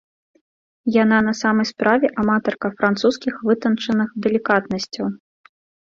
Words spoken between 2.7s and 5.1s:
французскіх вытанчаных далікатнасцяў.